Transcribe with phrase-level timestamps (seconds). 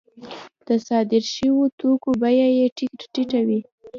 [0.67, 2.65] د صادر شویو توکو بیه یې
[3.13, 3.59] ټیټه وي